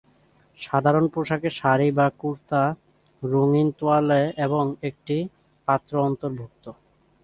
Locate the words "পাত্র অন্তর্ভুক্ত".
5.67-6.65